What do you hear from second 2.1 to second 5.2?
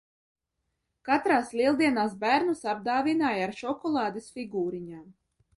bērnus apdāvināja ar šokolādes figūriņām.